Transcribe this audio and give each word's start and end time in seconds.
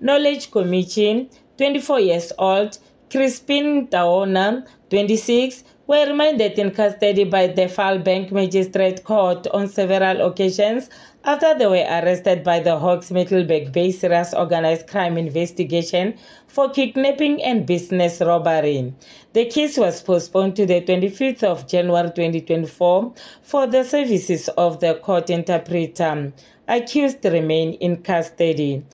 Knowledge 0.00 0.52
Komichi, 0.52 1.28
24 1.56 1.98
years 1.98 2.32
old, 2.38 2.78
Chrispin 3.10 3.90
Taona, 3.90 4.64
26, 4.90 5.64
were 5.88 6.06
remanded 6.06 6.56
in 6.56 6.70
custody 6.70 7.24
by 7.24 7.48
the 7.48 7.66
Bank 8.04 8.30
Magistrate 8.30 9.02
Court 9.02 9.48
on 9.48 9.66
several 9.66 10.24
occasions 10.24 10.88
after 11.24 11.52
they 11.58 11.66
were 11.66 11.84
arrested 11.90 12.44
by 12.44 12.60
the 12.60 12.78
Hawks 12.78 13.10
Middelburg 13.10 13.72
Bay 13.72 13.90
serious 13.90 14.32
organized 14.32 14.86
crime 14.86 15.18
investigation 15.18 16.14
for 16.46 16.70
kidnapping 16.70 17.42
and 17.42 17.66
business 17.66 18.20
robbery. 18.20 18.94
The 19.32 19.46
case 19.46 19.76
was 19.76 20.00
postponed 20.00 20.54
to 20.56 20.64
the 20.66 20.80
25th 20.80 21.42
of 21.42 21.66
January 21.66 22.10
2024 22.10 23.14
for 23.42 23.66
the 23.66 23.82
services 23.82 24.48
of 24.50 24.78
the 24.78 24.94
court 24.94 25.28
interpreter. 25.28 26.32
Accused 26.68 27.24
remain 27.24 27.72
in 27.80 27.96
custody. 27.96 28.84